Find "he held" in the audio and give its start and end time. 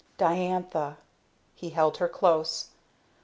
1.53-1.97